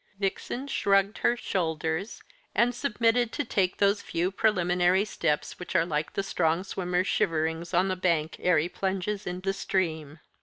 Vixen 0.17 0.65
shrugged 0.67 1.19
her 1.19 1.37
shoulders, 1.37 2.23
and 2.55 2.73
submitted 2.73 3.31
to 3.33 3.45
take 3.45 3.77
those 3.77 4.01
few 4.01 4.31
preliminary 4.31 5.05
steps 5.05 5.59
which 5.59 5.75
are 5.75 5.85
like 5.85 6.13
the 6.13 6.23
strong 6.23 6.63
swimmer's 6.63 7.05
shiverings 7.05 7.71
on 7.71 7.87
the 7.87 7.95
bank 7.95 8.37
ere 8.39 8.57
he 8.57 8.67
plunges 8.67 9.27
in 9.27 9.41
the 9.41 9.53
stream. 9.53 10.17